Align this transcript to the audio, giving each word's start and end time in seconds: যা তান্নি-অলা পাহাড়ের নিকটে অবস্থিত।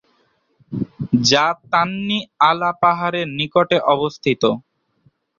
যা 1.23 1.45
তান্নি-অলা 1.71 2.71
পাহাড়ের 2.81 3.27
নিকটে 3.37 3.77
অবস্থিত। 3.93 4.43